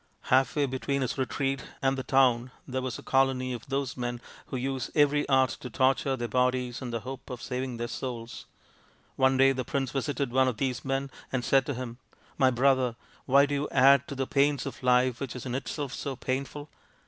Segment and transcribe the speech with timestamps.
[0.33, 4.19] Half way between his retreat and the town there was a colony of those men
[4.47, 8.47] who use every art to torture their bodies in the hope of saving their souls.
[9.15, 11.99] One day the prince visited one of these men and said to him,"
[12.39, 12.95] My brother,
[13.27, 16.69] why do you add to the pains of life which is in itself so painful